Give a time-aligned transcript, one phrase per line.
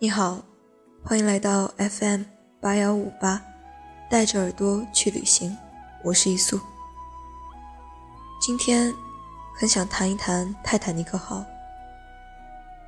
[0.00, 0.40] 你好，
[1.02, 2.22] 欢迎来到 FM
[2.60, 3.42] 八幺五八，
[4.08, 5.58] 带着耳朵去旅行。
[6.04, 6.60] 我是一素。
[8.40, 8.94] 今天
[9.56, 11.38] 很想谈一谈《泰坦尼克号》，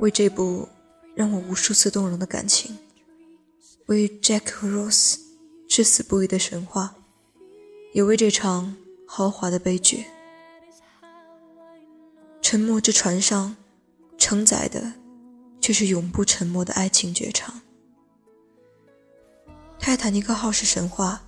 [0.00, 0.68] 为这部
[1.14, 2.76] 让我无数次动容的感情，
[3.86, 5.20] 为 Jack 和 Rose
[5.68, 6.96] 至死不渝的神话，
[7.92, 8.74] 也为这场
[9.06, 10.06] 豪华的悲剧。
[12.42, 13.54] 沉没之船上
[14.18, 14.92] 承载的。
[15.66, 17.52] 却是永不沉默的爱情绝唱。
[19.80, 21.20] 泰坦尼克号是神话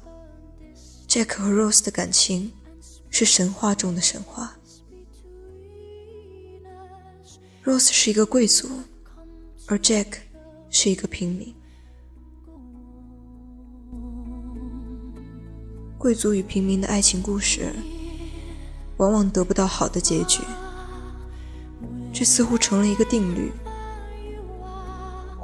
[1.09, 2.53] ，Jack 和 Rose 的感情
[3.11, 4.57] 是神话中的神话。
[7.65, 8.69] Rose 是一个贵族，
[9.67, 10.19] 而 Jack
[10.71, 11.53] 是一个平民。
[15.99, 17.75] 贵族与平民的爱情故事，
[18.99, 20.45] 往往得不到好的结局，
[22.13, 23.51] 这似乎成了一个定律。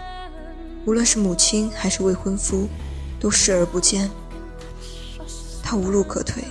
[0.86, 2.68] 无论是母亲还是未婚夫，
[3.20, 4.10] 都视而不见。
[5.64, 6.44] 他无路可退，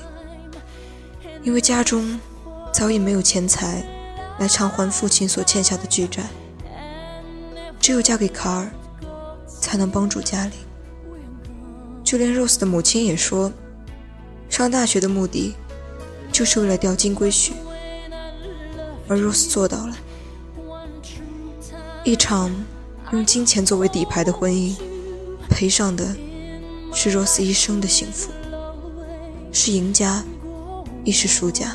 [1.42, 2.18] 因为家中
[2.72, 3.84] 早已没有钱财
[4.38, 6.24] 来偿还父亲所欠下的巨债。
[7.78, 8.70] 只有嫁给卡尔，
[9.46, 10.52] 才能帮助家里。
[12.02, 13.52] 就连 Rose 的母亲也说，
[14.48, 15.54] 上大学的目的
[16.32, 17.52] 就是为了钓金龟婿，
[19.06, 19.96] 而 Rose 做到了。
[22.04, 22.50] 一场
[23.12, 24.76] 用金钱作为底牌的婚姻，
[25.48, 26.14] 赔上的
[26.92, 28.30] 是 Rose 一生的幸福，
[29.50, 30.22] 是赢家，
[31.02, 31.74] 亦是输家。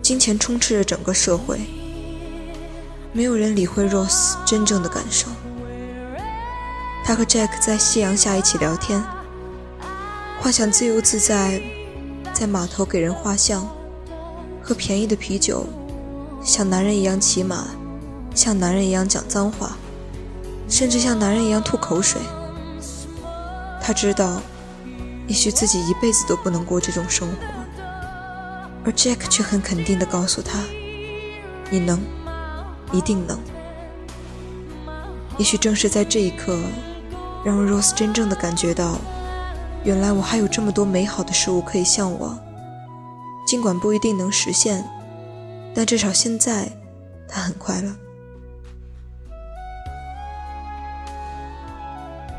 [0.00, 1.58] 金钱充斥着整个社会，
[3.12, 5.26] 没有人理会 Rose 真正的感受。
[7.04, 9.02] 他和 Jack 在夕阳下一起聊天，
[10.40, 11.60] 幻想自由自在，
[12.32, 13.68] 在码头给人画像，
[14.62, 15.66] 喝便宜的啤酒。
[16.42, 17.64] 像男人一样骑马，
[18.34, 19.76] 像男人一样讲脏话，
[20.68, 22.20] 甚至像男人一样吐口水。
[23.82, 24.40] 他知道，
[25.26, 27.34] 也许自己一辈子都不能过这种生活，
[28.84, 30.60] 而 Jack 却很肯定地告诉他
[31.70, 32.00] ：“你能，
[32.92, 33.38] 一定能。”
[35.38, 36.58] 也许正是在这一刻，
[37.44, 38.98] 让 Rose 真正的感觉到，
[39.84, 42.38] 原来我还有这么多美好的事物可以向往，
[43.46, 44.84] 尽管不一定能实现。
[45.76, 46.72] 但至少现在，
[47.28, 47.92] 他很快乐。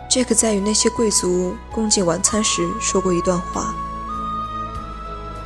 [0.09, 3.75] Jack 在与那些贵族共进晚餐时说过一段话：“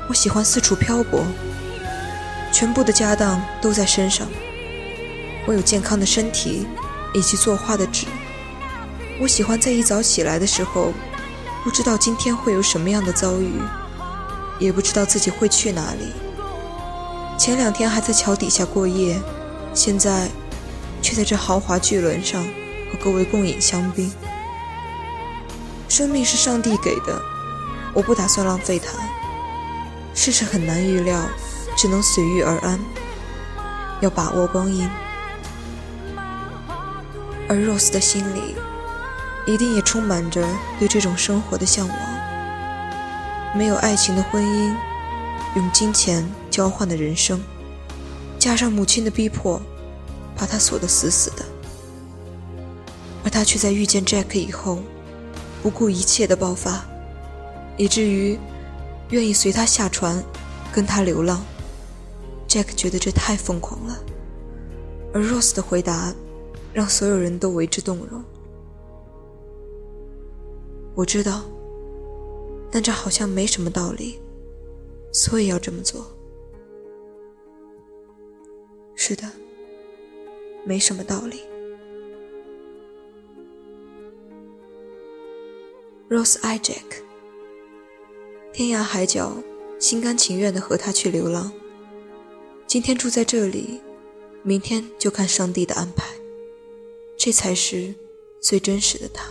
[0.07, 1.21] 我喜欢四处漂泊，
[2.53, 4.25] 全部的家当都在身上。
[5.45, 6.65] 我有健康的身体，
[7.13, 8.07] 以及作画的纸。
[9.19, 10.93] 我喜欢在一早起来的时候，
[11.61, 13.59] 不知道今天会有什么样的遭遇，
[14.59, 16.13] 也不知道自己会去哪里。”
[17.41, 19.19] 前两天还在桥底下过夜，
[19.73, 20.29] 现在
[21.01, 24.13] 却在这豪华巨轮上和各位共饮香槟。
[25.89, 27.19] 生命是上帝给的，
[27.95, 28.93] 我不打算浪费它。
[30.13, 31.19] 世事很难预料，
[31.75, 32.79] 只能随遇而安，
[34.01, 34.87] 要把握光阴。
[37.49, 38.55] 而 Rose 的心里，
[39.47, 40.47] 一定也充满着
[40.77, 41.97] 对这种生活的向往。
[43.55, 44.75] 没有爱情的婚姻，
[45.55, 46.23] 用金钱。
[46.51, 47.41] 交换的人生，
[48.37, 49.59] 加上母亲的逼迫，
[50.35, 51.45] 把他锁得死死的。
[53.23, 54.79] 而他却在遇见 Jack 以后，
[55.63, 56.85] 不顾一切的爆发，
[57.77, 58.37] 以至于
[59.09, 60.23] 愿意随他下船，
[60.73, 61.41] 跟他流浪。
[62.47, 63.97] Jack 觉得这太疯狂了，
[65.13, 66.13] 而 Rose 的回答
[66.73, 68.21] 让所有人都为之动容。
[70.95, 71.43] 我知道，
[72.69, 74.19] 但这好像没什么道理，
[75.13, 76.05] 所以要这么做。
[79.11, 79.29] 是的，
[80.63, 81.41] 没什么道理。
[86.09, 87.03] Rose，I，Jack，
[88.53, 89.33] 天涯海角，
[89.79, 91.51] 心甘情愿的和他去流浪。
[92.65, 93.81] 今天住在这里，
[94.43, 96.07] 明天就看上帝的安排。
[97.17, 97.93] 这才是
[98.39, 99.27] 最真实的他。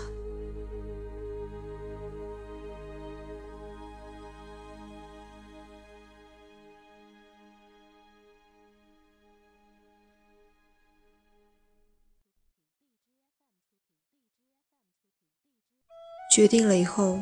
[16.41, 17.21] 决定了以后，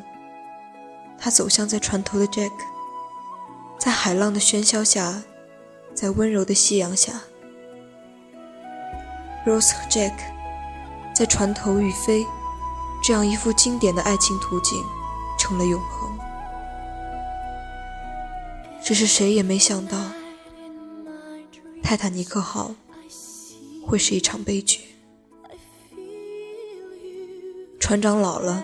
[1.18, 2.52] 他走向在船头的 Jack，
[3.76, 5.24] 在海浪的喧嚣下，
[5.92, 7.14] 在温柔的夕阳下
[9.44, 10.14] ，Rose 和 Jack
[11.12, 12.24] 在船头欲飞，
[13.02, 14.80] 这样一幅经典的爱情图景
[15.36, 16.16] 成了永恒。
[18.80, 19.98] 只是谁也没想到，
[21.82, 22.76] 泰坦尼克号
[23.84, 24.82] 会是一场悲剧。
[27.80, 28.62] 船长老了，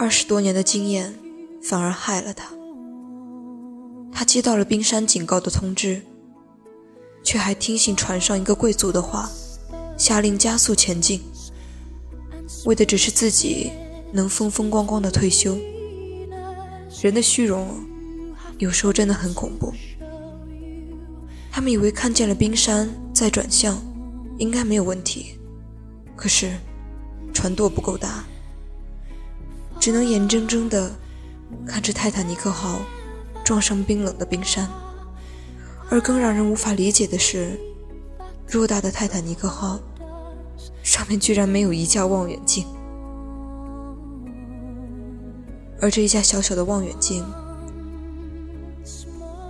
[0.00, 1.14] 二十多年的经验
[1.62, 2.50] 反而害了他。
[4.10, 6.00] 他接到了冰山警告的通知，
[7.22, 9.28] 却还听信船上一个贵族的话，
[9.98, 11.20] 下令加速前进，
[12.64, 13.72] 为的只是自己
[14.10, 15.54] 能风风光光的退休。
[17.02, 17.68] 人的虚荣。
[18.56, 19.72] 有时候真的很恐怖。
[21.50, 23.78] 他们以为看见了冰山在转向，
[24.38, 25.38] 应该没有问题。
[26.16, 26.52] 可是，
[27.34, 28.24] 船舵不够大，
[29.80, 30.92] 只能眼睁睁地
[31.66, 32.80] 看着泰坦尼克号
[33.42, 34.68] 撞上冰冷的冰山。
[35.90, 37.58] 而更让人无法理解的是，
[38.48, 39.80] 偌大的泰坦尼克号
[40.84, 42.64] 上面居然没有一架望远镜，
[45.80, 47.24] 而这一架小小的望远镜。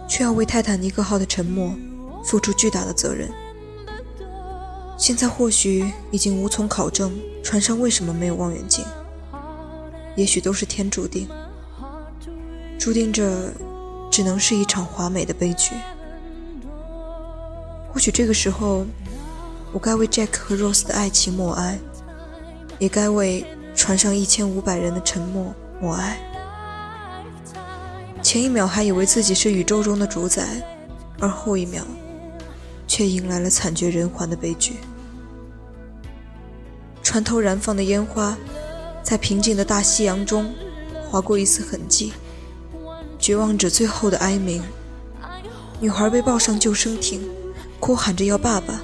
[0.09, 1.73] 却要为泰坦尼克号的沉没
[2.25, 3.31] 付出巨大的责任。
[4.99, 8.85] 现在或许已经无从考证船上为什么没有望远镜，
[10.21, 11.27] 也许都是天注定，
[12.79, 13.51] 注定这
[14.11, 15.75] 只能是一场华美的悲剧。
[17.91, 18.85] 或许这个时候，
[19.73, 21.79] 我该为 Jack 和 Rose 的爱情默哀，
[22.79, 26.21] 也该为船上一千五百人的沉默默哀。
[28.23, 30.45] 前一秒还以为自己是宇宙中的主宰，
[31.19, 31.83] 而后一秒，
[32.87, 34.75] 却迎来了惨绝人寰的悲剧。
[37.03, 38.37] 船头燃放的烟花，
[39.11, 40.55] 在平静的大西洋中
[41.11, 42.13] 划过一丝痕迹。
[43.19, 44.63] 绝望者最后的哀鸣。
[45.81, 47.29] 女孩被抱上救生艇，
[47.81, 48.81] 哭喊着要爸爸。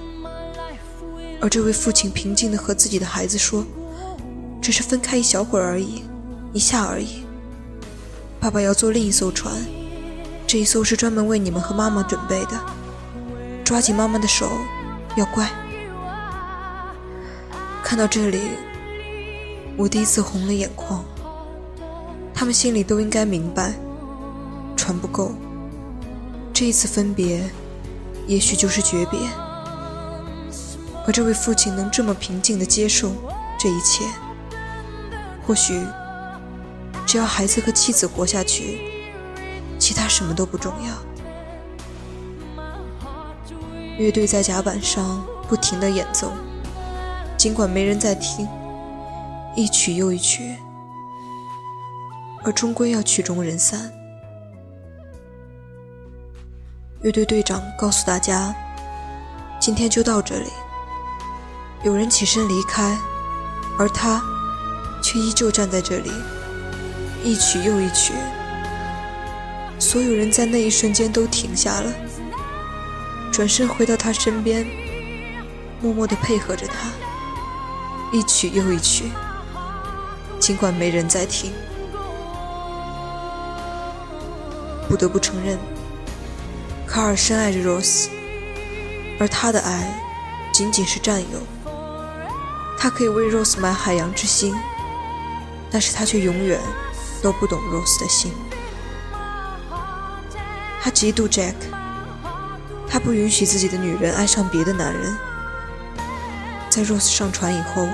[1.41, 3.65] 而这位父亲平静地和自己的孩子说
[4.61, 6.03] ：“只是分开一小会儿而已，
[6.53, 7.23] 一下而已。”
[8.41, 9.55] 爸爸要坐另一艘船，
[10.45, 12.61] 这一艘是专门为你们和妈妈准备的。
[13.63, 14.51] 抓紧妈妈的手，
[15.17, 15.49] 要乖。
[17.85, 18.41] 看到这里，
[19.77, 21.05] 我第一次红了眼眶。
[22.35, 23.75] 他们心里都应该明白，
[24.77, 25.33] 船不够，
[26.53, 27.43] 这一次分别，
[28.27, 29.21] 也许就是诀别。
[31.07, 33.13] 而这位父亲能这么平静地接受
[33.59, 34.05] 这一切，
[35.47, 35.81] 或许。
[37.07, 38.81] 只要孩子和妻子活下去，
[39.79, 42.65] 其他什么都不重要。
[43.97, 46.33] 乐队在甲板上不停地演奏，
[47.39, 48.49] 尽管没人在听，
[49.57, 50.55] 一曲又一曲，
[52.45, 53.91] 而终归要曲终人散。
[57.01, 58.55] 乐队队长告诉大家
[59.59, 60.51] ：“今天就到这里。”
[61.83, 62.99] 有人起身离开，
[63.79, 64.23] 而他
[65.03, 66.13] 却依旧站在这里。
[67.25, 68.13] 一曲又一曲，
[69.79, 71.91] 所有人在那一瞬间都停下了，
[73.33, 74.67] 转身回到他身边，
[75.81, 76.91] 默默地配合着他。
[78.13, 79.11] 一曲又一曲，
[80.39, 81.53] 尽管没人在听。
[84.89, 85.59] 不得不承认，
[86.87, 88.09] 卡尔深爱着 Rose，
[89.19, 89.93] 而他的爱
[90.53, 91.41] 仅仅是占有。
[92.79, 94.55] 他可以为 Rose 买海洋之心，
[95.71, 96.61] 但是他却永远。
[97.23, 98.31] 都不懂 Rose 的心，
[100.81, 101.55] 他嫉妒 Jack，
[102.87, 105.17] 他不允许自己的女人爱上别的男人。
[106.69, 107.89] 在 Rose 上船以后，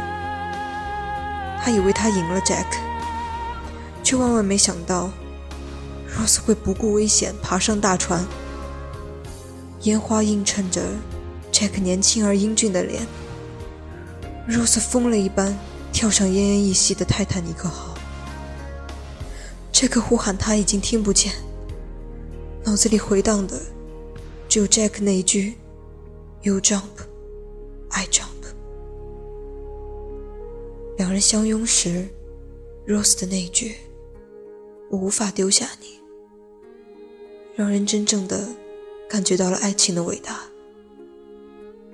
[1.65, 2.67] 他以为他赢了 Jack，
[4.03, 5.13] 却万万没想到
[6.11, 8.27] Rose 会不顾危险爬上大船。
[9.83, 10.83] 烟花映衬着
[11.53, 13.07] Jack 年轻而英俊的脸
[14.49, 15.57] ，Rose 疯了一般
[15.93, 17.95] 跳上奄奄一息的泰坦尼克号。
[19.73, 21.33] Jack 呼喊，他已经听不见，
[22.65, 23.57] 脑子里回荡的
[24.49, 25.59] 只有 Jack 那一句
[26.43, 26.83] “You jump,
[27.91, 28.32] I jump”。
[31.03, 32.07] 两人相拥时
[32.87, 33.75] ，Rose 的那句
[34.89, 35.99] “我无法丢下你”，
[37.57, 38.49] 让人真正的
[39.09, 40.45] 感觉到了爱情的伟大。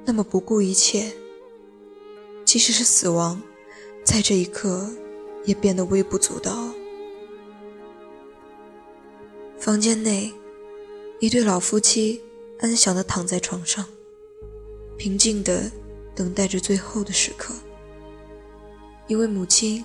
[0.05, 1.11] 那么不顾一切，
[2.45, 3.41] 即使是死亡，
[4.05, 4.87] 在这一刻
[5.47, 6.69] 也变得微不足道。
[9.59, 10.31] 房间内，
[11.19, 12.23] 一对老夫妻
[12.59, 13.87] 安详地躺在床上，
[14.99, 15.73] 平静地
[16.15, 17.55] 等待着最后的时刻。
[19.09, 19.85] 因为母亲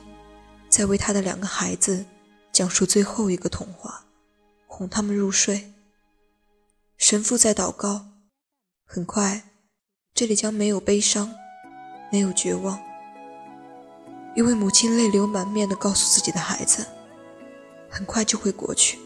[0.70, 2.06] 在为他的两个孩子
[2.52, 4.06] 讲述最后一个童话，
[4.68, 5.74] 哄他们入睡。
[6.98, 8.06] 神父在祷告。
[8.86, 9.44] 很快，
[10.14, 11.34] 这里将没有悲伤，
[12.12, 12.80] 没有绝望。
[14.36, 16.86] 一位母亲泪流满面地告诉自己的孩子
[17.90, 19.00] ：“很快就会过去。”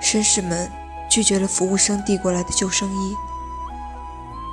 [0.00, 0.70] 绅士们
[1.10, 3.14] 拒绝了服务生递过来的救生衣。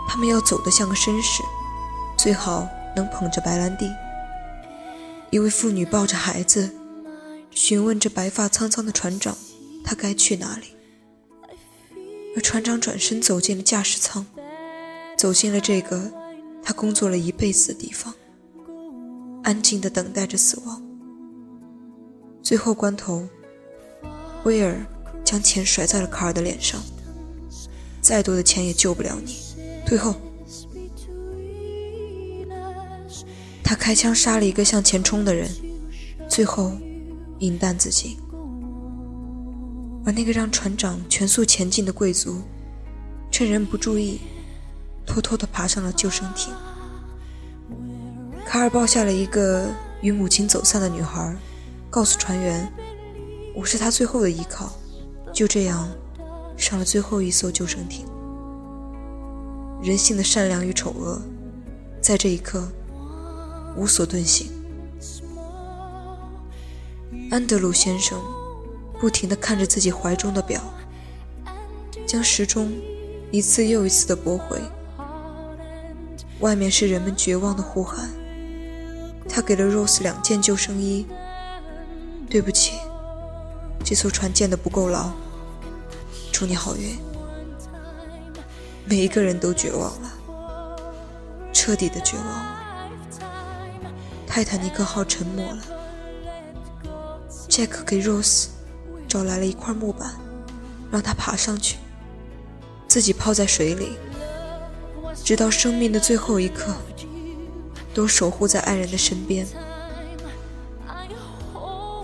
[0.09, 1.41] 他们要走得像个绅士，
[2.21, 3.91] 最好能捧着白兰地。
[5.31, 6.69] 一位妇女抱着孩子，
[7.49, 9.35] 询问着白发苍苍的船长
[9.83, 10.67] ：“他该去哪里？”
[12.37, 14.23] 而船长转身走进了驾驶舱，
[15.17, 16.11] 走进了这个
[16.61, 18.13] 他工作了一辈子的地方，
[19.41, 20.79] 安静地等待着死亡。
[22.43, 23.27] 最后关头，
[24.43, 24.77] 威尔
[25.25, 26.79] 将钱甩在了卡尔的脸上
[27.99, 29.39] ：“再多的钱也救不了你，
[29.87, 30.13] 退后！”
[33.71, 35.49] 他开枪杀了一个向前冲的人，
[36.27, 36.73] 最后
[37.39, 38.17] 饮弹自尽。
[40.05, 42.41] 而那个让船长全速前进的贵族，
[43.31, 44.19] 趁人不注意，
[45.05, 46.53] 偷偷地爬上了救生艇。
[48.45, 49.69] 卡尔抱下了一个
[50.01, 51.33] 与母亲走散的女孩，
[51.89, 52.69] 告诉船员
[53.55, 54.73] ：“我是他最后的依靠。”
[55.31, 55.87] 就这样，
[56.57, 58.05] 上了最后一艘救生艇。
[59.81, 61.21] 人性的善良与丑恶，
[62.01, 62.67] 在这一刻
[63.75, 64.51] 无所遁形。
[67.29, 68.19] 安德鲁先生。
[68.99, 70.61] 不停地看着自己怀中的表，
[72.05, 72.71] 将时钟
[73.31, 74.61] 一次又一次地拨回。
[76.39, 78.11] 外面是人们绝望的呼喊。
[79.27, 81.07] 他给了 Rose 两件救生衣。
[82.29, 82.73] 对不起，
[83.83, 85.09] 这艘船建得不够牢。
[86.31, 86.99] 祝你好运。
[88.85, 90.13] 每一个人都绝望了，
[91.51, 92.70] 彻底的绝望了。
[94.33, 95.57] 泰坦尼克号沉没了。
[97.49, 98.47] Jack 给 Rose。
[99.05, 100.09] 找来了一块木板，
[100.89, 101.75] 让他爬上去，
[102.87, 103.97] 自己泡在水里，
[105.21, 106.73] 直到生命的最后一刻，
[107.93, 109.45] 都守护在爱人的身边。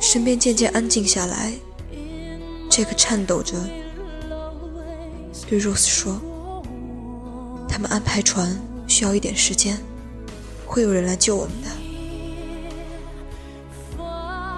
[0.02, 1.54] 身边渐渐安静下来，
[2.70, 3.54] 杰克颤抖着
[5.50, 6.20] 对 Rose 说
[7.70, 9.78] ：“他们安排船需要一点时间，
[10.66, 11.70] 会有人来救我们的。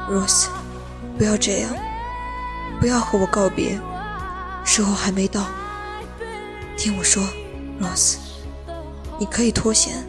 [0.10, 0.48] ”Rose，
[1.18, 1.72] 不要这样。
[2.80, 3.80] 不要和我告别，
[4.64, 5.46] 时候还没到。
[6.78, 7.22] 听我说
[7.82, 8.16] ，Rose，
[9.20, 10.04] 你可以脱险，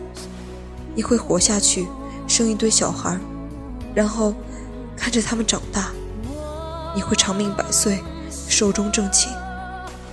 [0.95, 1.88] 你会活下去，
[2.28, 3.19] 生一堆小孩，
[3.92, 4.33] 然后
[4.97, 5.90] 看着他们长大。
[6.95, 8.02] 你会长命百岁，
[8.49, 9.33] 寿终正寝，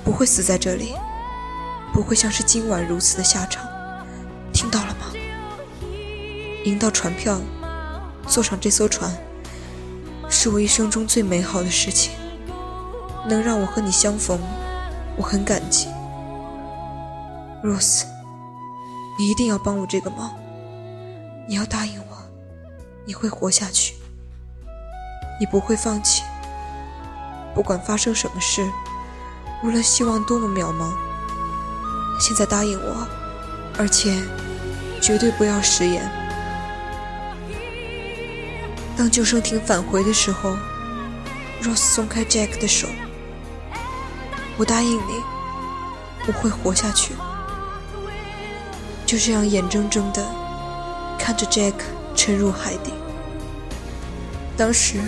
[0.03, 0.95] 不会死在这里，
[1.93, 3.63] 不会像是今晚如此的下场。
[4.51, 5.13] 听到了吗？
[6.65, 7.39] 赢到船票，
[8.27, 9.11] 坐上这艘船，
[10.29, 12.13] 是我一生中最美好的事情。
[13.27, 14.39] 能让我和你相逢，
[15.17, 15.89] 我很感激
[17.61, 18.05] ，Rose。
[19.19, 20.33] 你一定要帮我这个忙，
[21.45, 22.17] 你要答应我，
[23.05, 23.95] 你会活下去，
[25.39, 26.23] 你不会放弃，
[27.53, 28.65] 不管发生什么事，
[29.61, 30.93] 无论希望多么渺茫。
[32.19, 33.07] 现在答应我，
[33.77, 34.23] 而且
[35.01, 36.09] 绝对不要食言。
[38.97, 40.57] 当救生艇返回的时候
[41.61, 42.87] ，Rose 松开 Jack 的手。
[44.57, 45.21] 我答应你，
[46.25, 47.13] 我会活下去。
[49.05, 50.25] 就这样眼睁睁的
[51.19, 51.75] 看着 Jack
[52.15, 52.91] 沉入海底。
[54.57, 54.99] 当时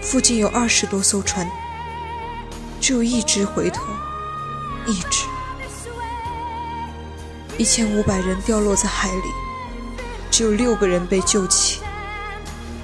[0.00, 1.46] 附近有二十多艘船，
[2.80, 3.82] 只有一只回头，
[4.86, 5.26] 一只。
[7.58, 9.22] 一千五百人掉落在海里，
[10.30, 11.79] 只有六个人被救起，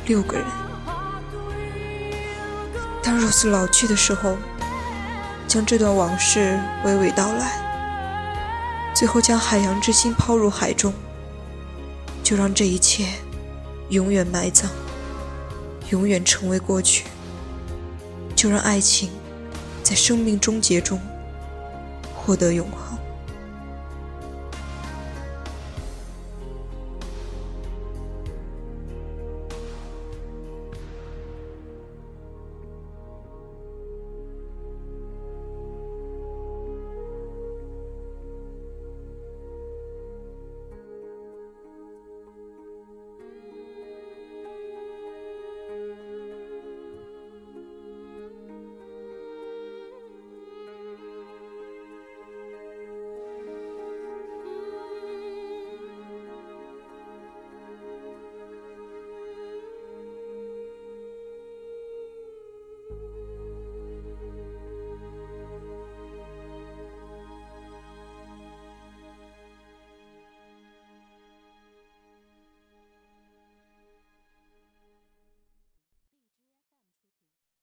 [0.07, 0.47] 六个人。
[3.03, 4.37] 当 Rose 老去的时候。
[5.49, 10.93] 将这段往事娓娓道来，最后将海洋之心抛入海中，
[12.23, 13.07] 就让这一切
[13.91, 14.67] 永远埋葬，
[15.91, 17.05] 永远成为过去。
[18.35, 19.09] 就让爱情
[19.85, 21.01] 在生命终结中
[22.13, 22.99] 获得永恒。